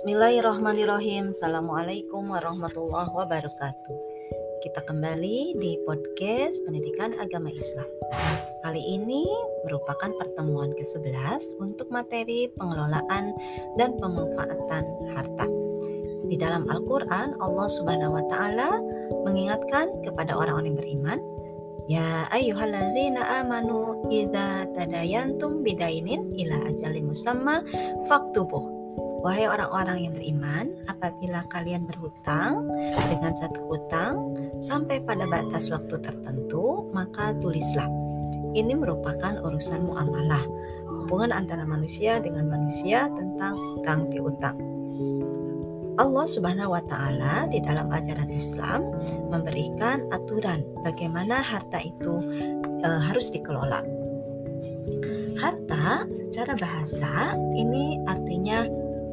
Bismillahirrahmanirrahim. 0.00 1.28
Assalamualaikum 1.28 2.32
warahmatullahi 2.32 3.12
wabarakatuh. 3.12 3.96
Kita 4.64 4.80
kembali 4.88 5.60
di 5.60 5.76
podcast 5.84 6.56
Pendidikan 6.64 7.12
Agama 7.20 7.52
Islam. 7.52 7.84
Kali 8.64 8.80
ini 8.96 9.28
merupakan 9.68 10.08
pertemuan 10.16 10.72
ke-11 10.72 11.60
untuk 11.60 11.92
materi 11.92 12.48
pengelolaan 12.56 13.36
dan 13.76 13.92
pemanfaatan 14.00 14.84
harta. 15.12 15.44
Di 16.32 16.36
dalam 16.40 16.64
Al-Qur'an 16.64 17.36
Allah 17.36 17.68
Subhanahu 17.68 18.16
wa 18.16 18.24
taala 18.32 18.80
mengingatkan 19.28 20.00
kepada 20.00 20.32
orang-orang 20.32 20.72
yang 20.72 20.80
beriman, 20.80 21.20
Ya 21.92 22.24
ayyuhalladzina 22.32 23.44
amanu 23.44 24.08
idza 24.08 24.64
tadayantum 24.72 25.60
bidainin 25.60 26.32
ila 26.40 26.72
ajalin 26.72 27.12
musamma 27.12 27.60
faktubuh 28.08 28.79
Wahai 29.20 29.44
orang-orang 29.44 29.98
yang 30.00 30.14
beriman, 30.16 30.66
apabila 30.88 31.44
kalian 31.52 31.84
berhutang 31.84 32.64
dengan 33.12 33.32
satu 33.36 33.60
hutang 33.68 34.32
sampai 34.64 35.04
pada 35.04 35.28
batas 35.28 35.68
waktu 35.68 36.00
tertentu, 36.00 36.88
maka 36.96 37.36
tulislah. 37.36 37.88
Ini 38.56 38.74
merupakan 38.74 39.36
urusan 39.44 39.84
muamalah, 39.84 40.42
hubungan 40.88 41.36
antara 41.36 41.68
manusia 41.68 42.16
dengan 42.18 42.48
manusia 42.48 43.12
tentang 43.12 43.52
hutang 43.52 44.00
piutang. 44.08 44.56
Allah 46.00 46.24
Subhanahu 46.24 46.72
wa 46.72 46.80
taala 46.88 47.44
di 47.52 47.60
dalam 47.60 47.92
ajaran 47.92 48.32
Islam 48.32 48.88
memberikan 49.28 50.08
aturan 50.08 50.64
bagaimana 50.80 51.44
harta 51.44 51.76
itu 51.84 52.14
e, 52.80 52.88
harus 53.04 53.28
dikelola. 53.28 53.84
Harta 55.36 56.08
secara 56.08 56.56
bahasa 56.56 57.36
ini 57.52 58.00
artinya 58.08 58.64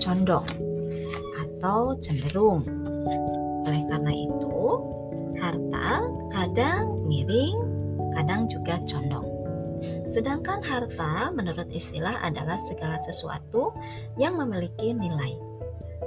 condong 0.00 0.48
atau 1.60 1.92
cenderung. 2.00 2.64
Oleh 3.68 3.84
karena 3.92 4.12
itu, 4.16 4.58
harta 5.36 5.88
kadang 6.32 7.04
miring, 7.04 7.60
kadang 8.16 8.48
juga 8.48 8.80
condong. 8.88 9.28
Sedangkan 10.08 10.64
harta 10.64 11.28
menurut 11.32 11.68
istilah 11.68 12.20
adalah 12.24 12.56
segala 12.56 12.96
sesuatu 13.00 13.76
yang 14.16 14.40
memiliki 14.40 14.96
nilai. 14.96 15.36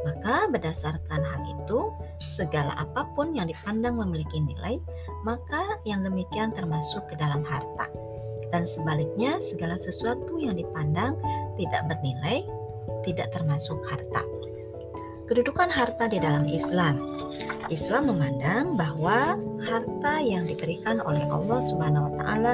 Maka 0.03 0.51
berdasarkan 0.51 1.21
hal 1.23 1.41
itu, 1.47 1.93
segala 2.19 2.75
apa 2.75 3.07
pun 3.15 3.31
yang 3.31 3.47
dipandang 3.47 3.95
memiliki 3.95 4.41
nilai, 4.41 4.75
maka 5.23 5.79
yang 5.87 6.03
demikian 6.03 6.51
termasuk 6.51 7.07
ke 7.07 7.15
dalam 7.15 7.39
harta. 7.47 7.87
Dan 8.51 8.67
sebaliknya, 8.67 9.39
segala 9.39 9.79
sesuatu 9.79 10.37
yang 10.37 10.59
dipandang 10.59 11.15
tidak 11.55 11.87
bernilai, 11.87 12.43
tidak 13.03 13.31
termasuk 13.35 13.79
harta. 13.87 14.23
Kedudukan 15.27 15.71
harta 15.71 16.11
di 16.11 16.19
dalam 16.19 16.43
Islam. 16.45 16.99
Islam 17.71 18.11
memandang 18.11 18.75
bahwa 18.75 19.39
harta 19.63 20.19
yang 20.19 20.43
diberikan 20.43 20.99
oleh 20.99 21.23
Allah 21.31 21.59
Subhanahu 21.63 22.11
wa 22.11 22.13
taala 22.19 22.53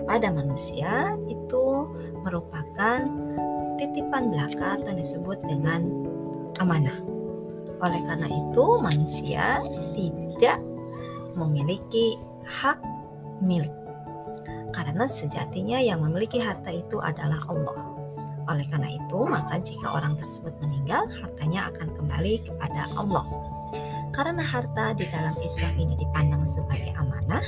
kepada 0.00 0.32
manusia 0.32 1.12
itu 1.28 1.66
merupakan 2.24 3.04
titipan 3.76 4.32
belaka 4.32 4.80
atau 4.80 4.92
disebut 4.96 5.38
dengan 5.44 5.84
amanah. 6.56 6.96
Oleh 7.84 8.00
karena 8.08 8.28
itu, 8.32 8.64
manusia 8.80 9.60
tidak 9.92 10.58
memiliki 11.36 12.16
hak 12.48 12.80
milik. 13.44 13.72
Karena 14.72 15.04
sejatinya 15.04 15.80
yang 15.80 16.00
memiliki 16.00 16.40
harta 16.40 16.72
itu 16.72 16.96
adalah 17.00 17.44
Allah. 17.52 17.95
Oleh 18.46 18.66
karena 18.70 18.86
itu, 18.86 19.18
maka 19.26 19.58
jika 19.58 19.90
orang 19.90 20.14
tersebut 20.14 20.54
meninggal, 20.62 21.02
hartanya 21.18 21.70
akan 21.74 21.88
kembali 21.98 22.46
kepada 22.46 22.86
Allah. 22.94 23.26
Karena 24.14 24.40
harta 24.40 24.96
di 24.96 25.04
dalam 25.12 25.36
Islam 25.44 25.74
ini 25.76 25.94
dipandang 25.98 26.46
sebagai 26.48 26.88
amanah 26.96 27.42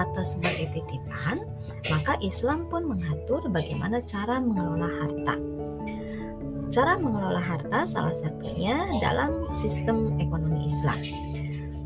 atau 0.00 0.22
sebagai 0.24 0.70
titipan, 0.72 1.44
maka 1.92 2.16
Islam 2.24 2.70
pun 2.72 2.88
mengatur 2.88 3.44
bagaimana 3.52 4.00
cara 4.06 4.40
mengelola 4.40 4.88
harta. 4.88 5.34
Cara 6.72 6.96
mengelola 6.96 7.42
harta 7.42 7.84
salah 7.84 8.16
satunya 8.16 8.80
dalam 9.02 9.44
sistem 9.52 10.16
ekonomi 10.16 10.66
Islam. 10.66 10.98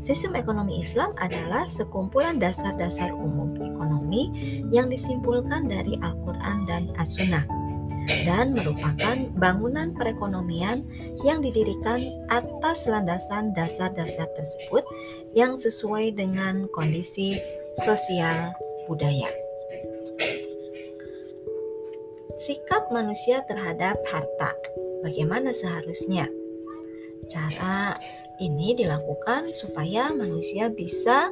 Sistem 0.01 0.33
ekonomi 0.33 0.81
Islam 0.81 1.13
adalah 1.21 1.69
sekumpulan 1.69 2.41
dasar-dasar 2.41 3.13
umum 3.13 3.53
ekonomi 3.61 4.31
yang 4.73 4.89
disimpulkan 4.89 5.69
dari 5.69 5.93
Al-Quran 6.01 6.57
dan 6.65 6.89
As-Sunnah 6.97 7.60
dan 8.25 8.53
merupakan 8.55 9.17
bangunan 9.37 9.93
perekonomian 9.93 10.85
yang 11.21 11.41
didirikan 11.41 12.01
atas 12.29 12.89
landasan 12.89 13.53
dasar-dasar 13.53 14.29
tersebut 14.33 14.83
yang 15.37 15.57
sesuai 15.57 16.15
dengan 16.17 16.67
kondisi 16.73 17.37
sosial 17.79 18.55
budaya. 18.89 19.29
Sikap 22.41 22.89
manusia 22.89 23.45
terhadap 23.45 24.01
harta, 24.09 24.51
bagaimana 25.05 25.53
seharusnya? 25.53 26.25
Cara 27.29 27.93
ini 28.41 28.73
dilakukan 28.73 29.53
supaya 29.53 30.09
manusia 30.09 30.73
bisa 30.73 31.29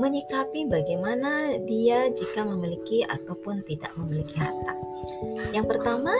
menyikapi 0.00 0.68
bagaimana 0.68 1.56
dia 1.68 2.08
jika 2.12 2.46
memiliki 2.48 3.04
ataupun 3.04 3.60
tidak 3.68 3.92
memiliki 4.00 4.36
harta. 4.40 4.74
Yang 5.52 5.66
pertama, 5.76 6.14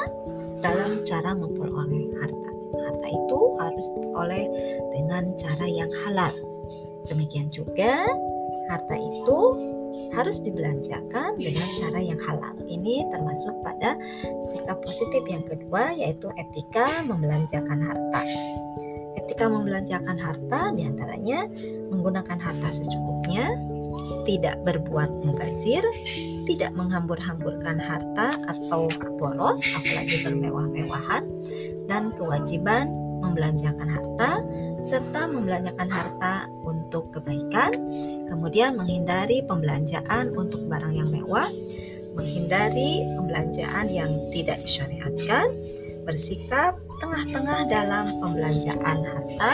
dalam 0.61 1.01
cara 1.03 1.31
memperoleh 1.33 2.05
harta. 2.21 2.51
Harta 2.83 3.09
itu 3.09 3.41
harus 3.63 3.87
diperoleh 3.95 4.47
dengan 4.93 5.25
cara 5.39 5.67
yang 5.67 5.91
halal. 6.05 6.35
Demikian 7.09 7.49
juga, 7.51 8.07
harta 8.71 8.97
itu 8.97 9.39
harus 10.17 10.41
dibelanjakan 10.41 11.37
dengan 11.37 11.69
cara 11.81 12.01
yang 12.01 12.21
halal. 12.25 12.55
Ini 12.65 13.09
termasuk 13.13 13.55
pada 13.65 13.97
sikap 14.53 14.81
positif 14.81 15.23
yang 15.29 15.45
kedua, 15.45 15.93
yaitu 15.97 16.29
etika 16.39 17.05
membelanjakan 17.05 17.79
harta. 17.87 18.23
Etika 19.23 19.47
membelanjakan 19.47 20.19
harta 20.19 20.61
di 20.75 20.83
antaranya 20.87 21.47
menggunakan 21.89 22.39
harta 22.39 22.69
secukupnya, 22.75 23.55
tidak 24.27 24.57
berbuat 24.67 25.11
mubazir, 25.23 25.85
tidak 26.49 26.73
menghambur-hamburkan 26.75 27.79
harta 27.79 28.35
atau 28.51 28.91
boros, 29.21 29.63
apalagi 29.79 30.27
bermewah-mewahan, 30.27 31.23
dan 31.87 32.11
kewajiban 32.19 32.91
membelanjakan 33.23 33.89
harta 33.89 34.43
serta 34.83 35.31
membelanjakan 35.31 35.89
harta 35.89 36.51
untuk 36.67 37.15
kebaikan, 37.15 37.71
kemudian 38.27 38.75
menghindari 38.75 39.39
pembelanjaan 39.47 40.35
untuk 40.35 40.67
barang 40.67 40.91
yang 40.91 41.07
mewah, 41.07 41.47
menghindari 42.19 43.07
pembelanjaan 43.15 43.87
yang 43.89 44.11
tidak 44.35 44.59
disyariatkan, 44.67 45.55
bersikap 46.03 46.79
tengah-tengah 47.03 47.67
dalam 47.71 48.05
pembelanjaan 48.19 48.99
harta. 49.07 49.53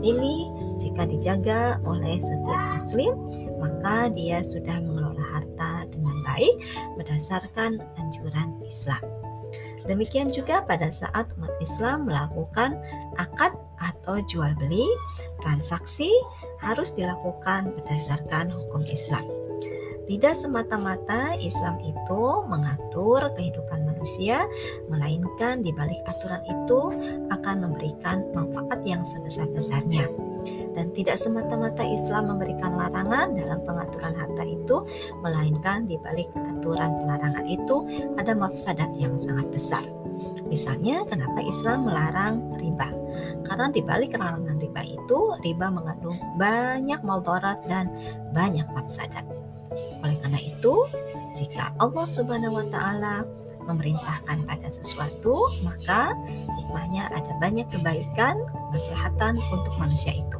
Ini 0.00 0.34
jika 0.80 1.04
dijaga 1.04 1.60
oleh 1.84 2.16
setiap 2.16 2.62
muslim, 2.72 3.12
maka 3.60 4.08
dia 4.12 4.40
sudah 4.40 4.80
mengelola 4.80 5.24
harta 5.36 5.84
dengan 5.92 6.16
baik 6.24 6.54
berdasarkan 6.96 7.80
anjuran 8.00 8.48
Islam. 8.64 9.04
Demikian 9.88 10.30
juga 10.30 10.62
pada 10.64 10.92
saat 10.92 11.26
umat 11.40 11.52
Islam 11.58 12.06
melakukan 12.06 12.78
akad 13.18 13.56
atau 13.80 14.20
jual 14.28 14.52
beli, 14.60 14.86
transaksi 15.40 16.08
harus 16.60 16.92
dilakukan 16.92 17.72
berdasarkan 17.74 18.52
hukum 18.52 18.84
Islam. 18.86 19.24
Tidak 20.10 20.34
semata-mata 20.34 21.38
Islam 21.38 21.78
itu 21.82 22.22
mengatur 22.50 23.30
kehidupan 23.34 23.89
manusia, 24.00 24.40
melainkan 24.88 25.60
di 25.60 25.76
balik 25.76 26.00
aturan 26.08 26.40
itu 26.48 26.80
akan 27.28 27.68
memberikan 27.68 28.24
manfaat 28.32 28.80
yang 28.88 29.04
sebesar-besarnya. 29.04 30.08
Dan 30.72 30.88
tidak 30.96 31.20
semata-mata 31.20 31.84
Islam 31.84 32.32
memberikan 32.32 32.80
larangan 32.80 33.28
dalam 33.36 33.60
pengaturan 33.60 34.16
harta 34.16 34.44
itu, 34.48 34.76
melainkan 35.20 35.84
di 35.84 36.00
balik 36.00 36.32
aturan 36.32 36.96
pelarangan 37.04 37.44
itu 37.44 37.76
ada 38.16 38.32
mafsadat 38.32 38.88
yang 38.96 39.20
sangat 39.20 39.52
besar. 39.52 39.84
Misalnya, 40.48 41.04
kenapa 41.04 41.44
Islam 41.44 41.84
melarang 41.84 42.56
riba? 42.56 42.88
Karena 43.44 43.68
di 43.68 43.84
balik 43.84 44.16
larangan 44.16 44.56
riba 44.56 44.80
itu, 44.88 45.18
riba 45.44 45.68
mengandung 45.68 46.16
banyak 46.40 47.04
maldarat 47.04 47.60
dan 47.68 47.92
banyak 48.32 48.64
mafsadat. 48.72 49.28
Oleh 50.00 50.16
karena 50.24 50.40
itu, 50.40 50.72
jika 51.36 51.70
Allah 51.78 52.06
Subhanahu 52.08 52.58
wa 52.58 52.66
taala 52.72 53.22
memerintahkan 53.66 54.46
pada 54.46 54.68
sesuatu, 54.68 55.48
maka 55.64 56.14
hikmahnya 56.60 57.08
ada 57.12 57.32
banyak 57.40 57.66
kebaikan, 57.72 58.36
kemaslahatan 58.70 59.36
untuk 59.50 59.74
manusia 59.80 60.14
itu. 60.14 60.38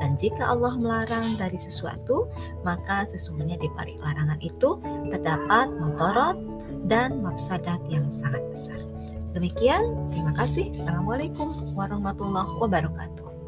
Dan 0.00 0.16
jika 0.16 0.56
Allah 0.56 0.72
melarang 0.80 1.36
dari 1.36 1.60
sesuatu, 1.60 2.32
maka 2.64 3.04
sesungguhnya 3.04 3.60
di 3.60 3.68
balik 3.76 4.00
larangan 4.00 4.40
itu 4.40 4.80
terdapat 5.12 5.68
motorot 5.68 6.40
dan 6.88 7.20
mafsadat 7.20 7.84
yang 7.92 8.08
sangat 8.08 8.40
besar. 8.48 8.80
Demikian, 9.36 10.10
terima 10.10 10.32
kasih. 10.34 10.72
Assalamualaikum 10.80 11.76
warahmatullahi 11.76 12.50
wabarakatuh. 12.64 13.39